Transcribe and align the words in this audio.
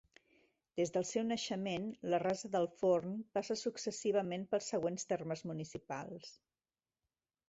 Des 0.79 0.91
del 0.93 1.03
seu 1.07 1.25
naixement, 1.25 1.83
la 2.13 2.19
Rasa 2.23 2.49
del 2.55 2.65
Forn 2.79 3.13
passa 3.39 3.57
successivament 3.65 4.47
pels 4.55 4.71
següents 4.73 5.05
termes 5.13 5.45
municipals. 5.51 6.33